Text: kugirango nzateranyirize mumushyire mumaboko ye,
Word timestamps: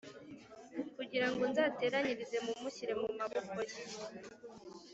kugirango 0.95 1.41
nzateranyirize 1.51 2.37
mumushyire 2.45 2.93
mumaboko 2.99 3.57
ye, 3.69 3.79